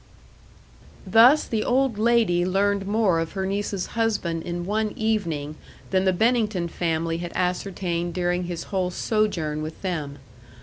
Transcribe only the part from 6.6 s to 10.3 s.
family had ascertained during his whole sojourn with them.